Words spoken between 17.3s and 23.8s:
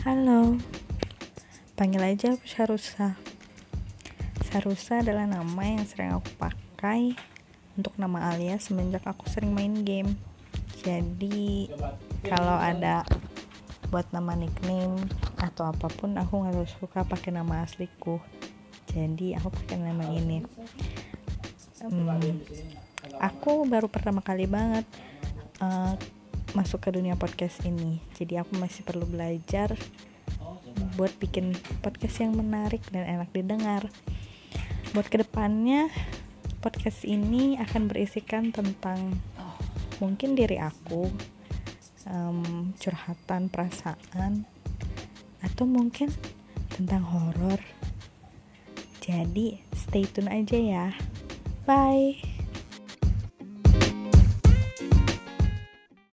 nama asliku. Jadi aku pakai nama ini. Hmm, aku